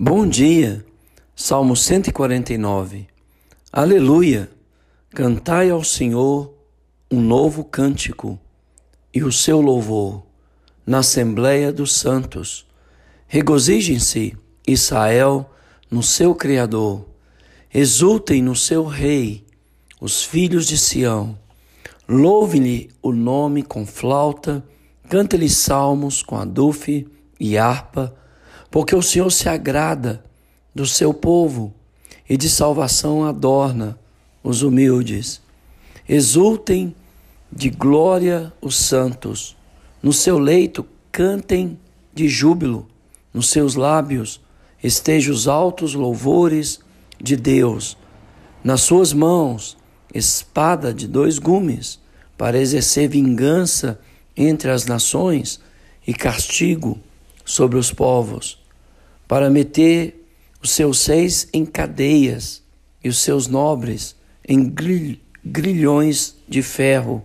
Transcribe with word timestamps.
Bom 0.00 0.28
dia, 0.28 0.86
Salmo 1.34 1.74
149. 1.74 3.08
Aleluia! 3.72 4.48
Cantai 5.10 5.70
ao 5.70 5.82
Senhor 5.82 6.54
um 7.10 7.20
novo 7.20 7.64
cântico 7.64 8.38
e 9.12 9.24
o 9.24 9.32
seu 9.32 9.60
louvor 9.60 10.22
na 10.86 10.98
Assembleia 10.98 11.72
dos 11.72 11.96
Santos. 11.96 12.64
Regozijem-se, 13.26 14.36
Israel, 14.64 15.50
no 15.90 16.00
seu 16.00 16.32
Criador. 16.32 17.04
Exultem 17.74 18.40
no 18.40 18.54
seu 18.54 18.84
Rei, 18.84 19.44
os 20.00 20.22
filhos 20.22 20.68
de 20.68 20.78
Sião. 20.78 21.36
Louve-lhe 22.08 22.88
o 23.02 23.10
nome 23.10 23.64
com 23.64 23.84
flauta, 23.84 24.64
cante-lhe 25.08 25.48
salmos 25.48 26.22
com 26.22 26.36
adufe 26.36 27.08
e 27.40 27.58
harpa 27.58 28.16
porque 28.70 28.94
o 28.94 29.02
Senhor 29.02 29.30
se 29.30 29.48
agrada 29.48 30.24
do 30.74 30.86
seu 30.86 31.12
povo 31.14 31.72
e 32.28 32.36
de 32.36 32.48
salvação 32.48 33.24
adorna 33.24 33.98
os 34.42 34.62
humildes. 34.62 35.40
Exultem 36.08 36.94
de 37.50 37.70
glória 37.70 38.52
os 38.60 38.76
santos, 38.76 39.56
no 40.02 40.12
seu 40.12 40.38
leito 40.38 40.86
cantem 41.10 41.78
de 42.12 42.28
júbilo, 42.28 42.86
nos 43.32 43.50
seus 43.50 43.74
lábios 43.74 44.40
estejam 44.82 45.34
os 45.34 45.48
altos 45.48 45.94
louvores 45.94 46.80
de 47.20 47.36
Deus, 47.36 47.96
nas 48.62 48.82
suas 48.82 49.12
mãos 49.12 49.76
espada 50.14 50.92
de 50.92 51.06
dois 51.06 51.38
gumes, 51.38 51.98
para 52.36 52.58
exercer 52.58 53.08
vingança 53.08 54.00
entre 54.36 54.70
as 54.70 54.86
nações 54.86 55.60
e 56.06 56.14
castigo 56.14 56.98
sobre 57.48 57.78
os 57.78 57.90
povos, 57.90 58.62
para 59.26 59.48
meter 59.48 60.30
os 60.62 60.70
seus 60.70 60.98
seis 60.98 61.48
em 61.50 61.64
cadeias 61.64 62.62
e 63.02 63.08
os 63.08 63.18
seus 63.18 63.46
nobres 63.46 64.14
em 64.46 64.70
grilhões 65.42 66.36
de 66.46 66.60
ferro, 66.62 67.24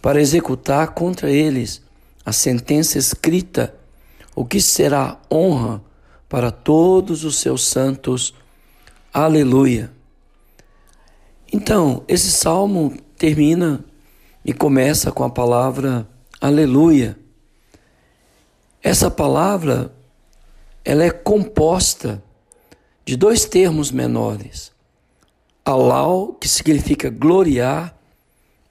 para 0.00 0.20
executar 0.20 0.88
contra 0.88 1.30
eles 1.30 1.80
a 2.26 2.32
sentença 2.32 2.98
escrita, 2.98 3.72
o 4.34 4.44
que 4.44 4.60
será 4.60 5.20
honra 5.32 5.80
para 6.28 6.50
todos 6.50 7.24
os 7.24 7.36
seus 7.36 7.64
santos. 7.64 8.34
Aleluia. 9.14 9.92
Então, 11.52 12.02
esse 12.08 12.32
salmo 12.32 12.96
termina 13.16 13.84
e 14.44 14.52
começa 14.52 15.12
com 15.12 15.22
a 15.22 15.30
palavra 15.30 16.08
aleluia. 16.40 17.21
Essa 18.82 19.08
palavra 19.08 19.94
ela 20.84 21.04
é 21.04 21.10
composta 21.10 22.20
de 23.04 23.16
dois 23.16 23.44
termos 23.44 23.92
menores. 23.92 24.72
Alau, 25.64 26.32
que 26.34 26.48
significa 26.48 27.08
gloriar, 27.08 27.96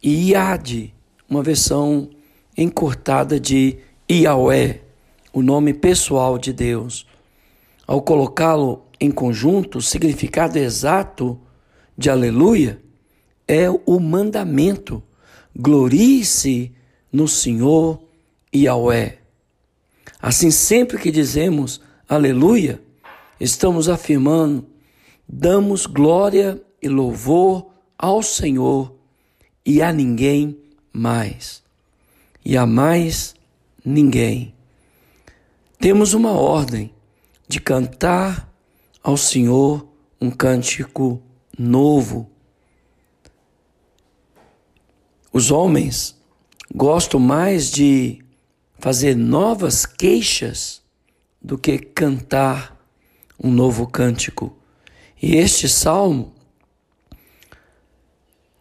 e 0.04 0.32
Iade, 0.32 0.94
uma 1.30 1.42
versão 1.42 2.10
encurtada 2.58 3.40
de 3.40 3.78
Yahweh, 4.12 4.82
o 5.32 5.42
nome 5.42 5.74
pessoal 5.74 6.38
de 6.38 6.52
Deus. 6.52 7.08
Ao 7.88 8.02
colocá-lo 8.02 8.84
em 9.00 9.10
conjunto, 9.10 9.78
o 9.78 9.82
significado 9.82 10.58
exato 10.58 11.40
de 11.98 12.10
aleluia 12.10 12.82
é 13.48 13.70
o 13.70 14.00
mandamento: 14.00 15.02
glorie-se 15.56 16.74
no 17.14 17.30
Senhor 17.30 18.02
Yahweh. 18.54 19.21
Assim, 20.22 20.52
sempre 20.52 21.00
que 21.00 21.10
dizemos 21.10 21.82
aleluia, 22.08 22.82
estamos 23.40 23.90
afirmando, 23.90 24.68
damos 25.28 25.86
glória 25.86 26.62
e 26.82 26.88
louvor 26.88 27.72
ao 27.98 28.22
Senhor 28.22 28.94
e 29.66 29.82
a 29.82 29.92
ninguém 29.92 30.58
mais. 30.94 31.64
E 32.46 32.56
a 32.56 32.66
mais 32.66 33.34
ninguém. 33.84 34.54
Temos 35.80 36.14
uma 36.14 36.34
ordem 36.34 36.94
de 37.48 37.60
cantar 37.60 38.52
ao 39.02 39.18
Senhor 39.18 39.88
um 40.20 40.30
cântico 40.30 41.22
novo. 41.58 42.30
Os 45.34 45.50
homens 45.50 46.16
gostam 46.74 47.20
mais 47.20 47.72
de 47.72 48.24
fazer 48.82 49.16
novas 49.16 49.86
queixas 49.86 50.82
do 51.40 51.56
que 51.56 51.78
cantar 51.78 52.76
um 53.42 53.52
novo 53.52 53.86
cântico. 53.86 54.58
E 55.22 55.36
este 55.36 55.70
salmo 55.70 56.34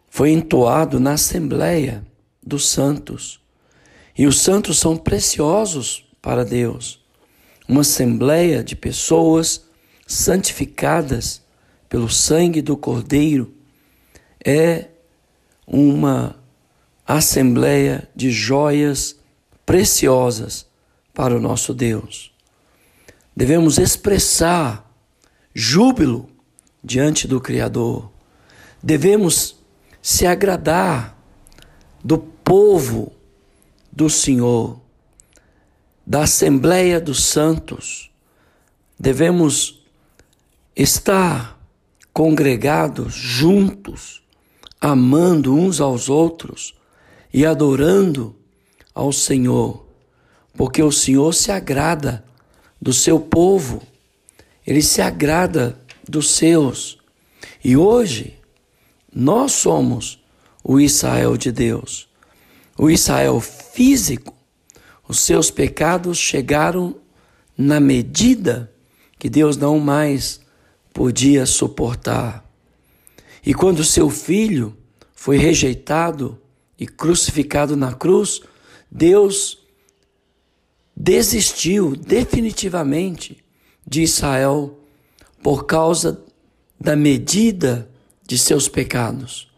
foi 0.07 0.29
entoado 0.29 0.99
na 0.99 1.13
Assembleia 1.13 2.05
dos 2.41 2.69
Santos. 2.69 3.41
E 4.15 4.27
os 4.27 4.41
santos 4.41 4.77
são 4.77 4.95
preciosos 4.95 6.05
para 6.21 6.45
Deus. 6.45 7.03
Uma 7.67 7.81
assembleia 7.81 8.63
de 8.63 8.75
pessoas 8.75 9.65
santificadas 10.05 11.41
pelo 11.89 12.09
sangue 12.09 12.61
do 12.61 12.77
Cordeiro 12.77 13.55
é 14.45 14.87
uma 15.65 16.35
assembleia 17.07 18.07
de 18.15 18.29
joias 18.29 19.20
preciosas 19.71 20.67
para 21.13 21.33
o 21.33 21.39
nosso 21.39 21.73
Deus. 21.73 22.29
Devemos 23.33 23.77
expressar 23.77 24.85
júbilo 25.55 26.29
diante 26.83 27.25
do 27.25 27.39
Criador. 27.39 28.11
Devemos 28.83 29.55
se 30.01 30.27
agradar 30.27 31.17
do 32.03 32.17
povo 32.17 33.13
do 33.89 34.09
Senhor, 34.09 34.77
da 36.05 36.23
Assembleia 36.23 36.99
dos 36.99 37.23
Santos. 37.23 38.11
Devemos 38.99 39.85
estar 40.75 41.57
congregados 42.11 43.13
juntos, 43.13 44.21
amando 44.81 45.55
uns 45.55 45.79
aos 45.79 46.09
outros 46.09 46.75
e 47.33 47.45
adorando 47.45 48.35
ao 48.93 49.11
Senhor, 49.11 49.85
porque 50.53 50.81
o 50.83 50.91
Senhor 50.91 51.33
se 51.33 51.51
agrada 51.51 52.23
do 52.81 52.91
seu 52.91 53.19
povo, 53.19 53.81
ele 54.65 54.81
se 54.81 55.01
agrada 55.01 55.79
dos 56.07 56.31
seus. 56.31 56.97
E 57.63 57.77
hoje, 57.77 58.39
nós 59.13 59.51
somos 59.53 60.21
o 60.63 60.79
Israel 60.79 61.37
de 61.37 61.51
Deus, 61.51 62.07
o 62.77 62.89
Israel 62.89 63.39
físico. 63.39 64.33
Os 65.07 65.19
seus 65.19 65.51
pecados 65.51 66.17
chegaram 66.17 66.95
na 67.57 67.79
medida 67.79 68.71
que 69.19 69.29
Deus 69.29 69.57
não 69.57 69.79
mais 69.79 70.39
podia 70.93 71.45
suportar. 71.45 72.43
E 73.45 73.53
quando 73.53 73.83
seu 73.83 74.09
filho 74.09 74.75
foi 75.13 75.37
rejeitado 75.37 76.39
e 76.79 76.87
crucificado 76.87 77.75
na 77.75 77.93
cruz, 77.93 78.41
Deus 78.91 79.57
desistiu 80.95 81.95
definitivamente 81.95 83.41
de 83.87 84.03
Israel 84.03 84.77
por 85.41 85.65
causa 85.65 86.23
da 86.77 86.95
medida 86.95 87.89
de 88.27 88.37
seus 88.37 88.67
pecados. 88.67 89.49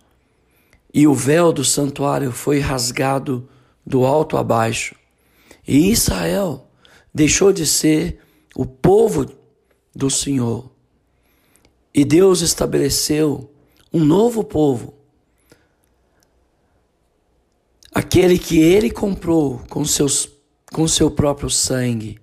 E 0.94 1.08
o 1.08 1.16
véu 1.16 1.52
do 1.52 1.66
santuário 1.66 2.32
foi 2.32 2.60
rasgado 2.60 3.50
do 3.84 4.06
alto 4.06 4.38
a 4.38 4.44
baixo. 4.44 4.96
E 5.68 5.90
Israel 5.92 6.68
deixou 7.14 7.52
de 7.52 7.66
ser 7.66 8.20
o 8.56 8.66
povo 8.66 9.26
do 9.96 10.10
Senhor. 10.10 10.70
E 11.94 12.06
Deus 12.06 12.42
estabeleceu 12.42 13.52
um 13.92 14.04
novo 14.04 14.44
povo 14.44 14.94
aquele 18.14 18.38
que 18.38 18.60
ele 18.60 18.92
comprou 18.92 19.64
com, 19.72 19.84
seus, 19.84 20.30
com 20.72 20.88
seu 20.88 21.10
próprio 21.10 21.50
sangue. 21.50 22.20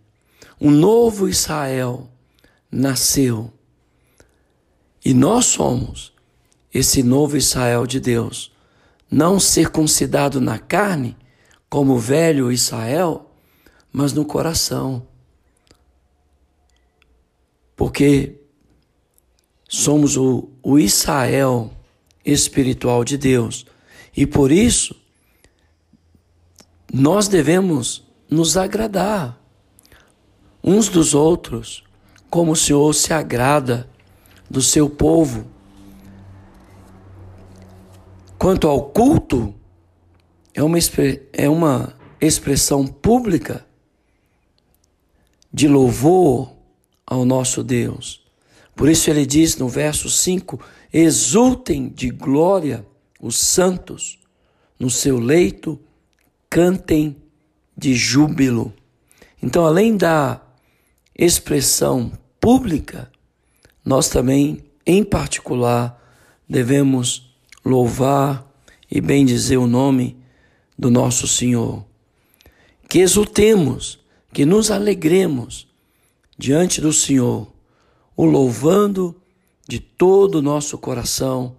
Um 0.61 0.71
novo 0.71 1.29
Israel 1.29 2.09
nasceu. 2.71 3.53
E 5.05 5.13
nós 5.13 5.47
somos 5.47 6.13
esse 6.73 7.03
novo 7.03 7.37
Israel 7.37 7.89
de 7.89 7.99
Deus. 7.99 8.53
Não 9.11 9.41
circuncidado 9.41 10.41
na 10.41 10.61
carne, 10.61 11.17
como 11.69 11.95
o 11.95 11.99
velho 11.99 12.53
Israel, 12.53 13.29
mas 13.93 14.13
no 14.13 14.25
coração. 14.25 15.05
Porque 17.75 18.37
somos 19.69 20.17
o, 20.17 20.51
o 20.63 20.79
Israel 20.79 21.69
espiritual 22.25 23.03
de 23.03 23.19
Deus. 23.19 23.67
E 24.17 24.25
por 24.25 24.53
isso, 24.53 24.95
nós 26.93 27.29
devemos 27.29 28.05
nos 28.29 28.57
agradar 28.57 29.41
uns 30.63 30.89
dos 30.89 31.15
outros 31.15 31.85
como 32.29 32.53
o 32.53 32.57
Senhor 32.57 32.93
se 32.95 33.13
agrada 33.13 33.89
do 34.49 34.61
seu 34.61 34.89
povo. 34.91 35.47
Quanto 38.39 38.67
ao 38.69 38.91
culto, 38.91 39.55
é 40.55 40.63
uma, 40.63 40.79
é 41.33 41.49
uma 41.49 41.95
expressão 42.21 42.87
pública 42.87 43.65
de 45.53 45.69
louvor 45.69 46.53
ao 47.07 47.25
nosso 47.25 47.63
Deus. 47.63 48.25
Por 48.75 48.89
isso 48.89 49.11
ele 49.11 49.27
diz 49.27 49.57
no 49.57 49.69
verso 49.69 50.09
5: 50.09 50.59
Exultem 50.93 51.89
de 51.89 52.11
glória 52.11 52.87
os 53.21 53.37
santos, 53.37 54.19
no 54.79 54.89
seu 54.89 55.19
leito 55.19 55.79
cantem 56.51 57.17
de 57.77 57.95
júbilo. 57.95 58.75
Então, 59.41 59.65
além 59.65 59.97
da 59.97 60.43
expressão 61.17 62.13
pública, 62.41 63.11
nós 63.85 64.09
também, 64.09 64.65
em 64.85 65.05
particular, 65.05 65.99
devemos 66.49 67.33
louvar 67.65 68.45
e 68.91 69.01
bendizer 69.01 69.59
o 69.59 69.67
nome 69.67 70.17
do 70.77 70.91
nosso 70.91 71.29
Senhor. 71.29 71.85
Que 72.89 72.99
exultemos, 72.99 74.01
que 74.33 74.45
nos 74.45 74.71
alegremos 74.71 75.69
diante 76.37 76.81
do 76.81 76.93
Senhor, 76.93 77.51
o 78.17 78.25
louvando 78.25 79.15
de 79.69 79.79
todo 79.79 80.37
o 80.37 80.43
nosso 80.43 80.77
coração, 80.77 81.57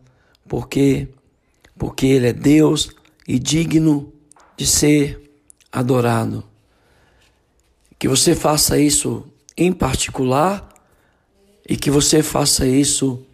porque 0.48 1.08
porque 1.78 2.06
ele 2.06 2.28
é 2.28 2.34
Deus 2.34 2.92
e 3.28 3.40
digno 3.40 4.14
de 4.58 4.66
ser 4.66 5.32
adorado. 5.72 6.44
Que 7.98 8.08
você 8.08 8.36
faça 8.36 8.80
isso 8.80 9.26
em 9.56 9.72
particular 9.72 10.68
e 11.68 11.76
que 11.76 11.92
você 11.92 12.24
faça 12.24 12.66
isso 12.66 13.26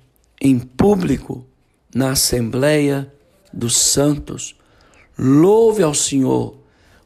em 0.41 0.59
público 0.59 1.45
na 1.93 2.11
assembleia 2.11 3.11
dos 3.53 3.77
santos. 3.77 4.55
Louve 5.17 5.83
ao 5.83 5.93
Senhor, 5.93 6.57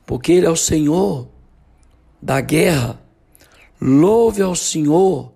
porque 0.06 0.32
ele 0.34 0.46
é 0.46 0.50
o 0.50 0.56
Senhor 0.56 1.32
da 2.22 2.40
guerra. 2.40 3.00
Louve 3.80 4.42
ao 4.42 4.56
Senhor, 4.56 5.34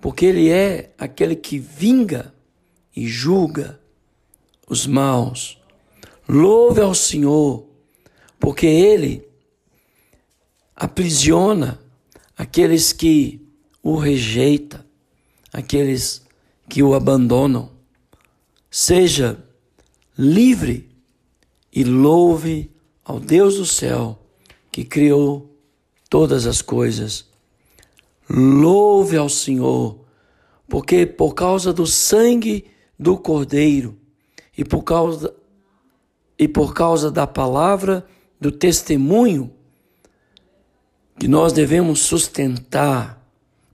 porque 0.00 0.26
Ele 0.26 0.50
é 0.50 0.92
aquele 0.98 1.36
que 1.36 1.58
vinga 1.58 2.34
e 2.94 3.06
julga 3.06 3.78
os 4.68 4.86
maus. 4.86 5.62
Louve 6.28 6.80
ao 6.80 6.94
Senhor, 6.94 7.64
porque 8.44 8.66
Ele 8.66 9.26
aprisiona 10.76 11.80
aqueles 12.36 12.92
que 12.92 13.40
o 13.82 13.96
rejeitam, 13.96 14.84
aqueles 15.50 16.22
que 16.68 16.82
o 16.82 16.92
abandonam. 16.92 17.70
Seja 18.70 19.42
livre 20.18 20.90
e 21.72 21.84
louve 21.84 22.70
ao 23.02 23.18
Deus 23.18 23.56
do 23.56 23.64
céu 23.64 24.18
que 24.70 24.84
criou 24.84 25.50
todas 26.10 26.46
as 26.46 26.60
coisas. 26.60 27.26
Louve 28.28 29.16
ao 29.16 29.30
Senhor, 29.30 30.00
porque 30.68 31.06
por 31.06 31.32
causa 31.32 31.72
do 31.72 31.86
sangue 31.86 32.66
do 32.98 33.16
Cordeiro 33.16 33.96
e 34.54 34.62
por 34.66 34.82
causa, 34.82 35.34
e 36.38 36.46
por 36.46 36.74
causa 36.74 37.10
da 37.10 37.26
palavra 37.26 38.06
do 38.40 38.50
testemunho 38.52 39.52
que 41.18 41.28
nós 41.28 41.52
devemos 41.52 42.00
sustentar, 42.00 43.22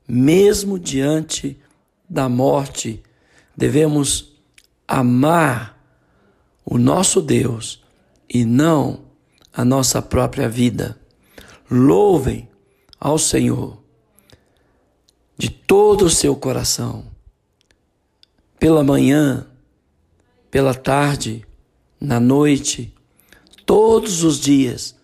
mesmo 0.07 0.79
diante 0.79 1.59
da 2.09 2.29
morte, 2.29 3.03
devemos 3.57 4.33
amar 4.87 5.79
o 6.65 6.77
nosso 6.77 7.21
Deus 7.23 7.83
e 8.29 8.45
não 8.45 9.05
a 9.53 9.65
nossa 9.65 10.03
própria 10.03 10.49
vida. 10.49 10.99
Louvem 11.71 12.49
ao 12.99 13.19
Senhor 13.19 13.81
de 15.37 15.49
todo 15.49 16.05
o 16.05 16.11
seu 16.11 16.37
coração, 16.37 17.07
pela 18.59 18.85
manhã, 18.85 19.47
pela 20.51 20.75
tarde, 20.75 21.47
na 21.99 22.21
noite, 22.21 22.95
todos 23.71 24.25
os 24.25 24.41
dias. 24.41 24.97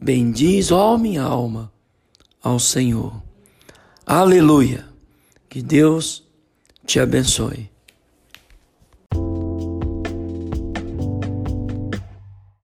Bendiz, 0.00 0.70
ó 0.70 0.96
minha 0.96 1.24
alma, 1.24 1.72
ao 2.40 2.60
Senhor. 2.60 3.20
Aleluia. 4.06 4.86
Que 5.48 5.60
Deus 5.60 6.22
te 6.86 7.00
abençoe. 7.00 7.68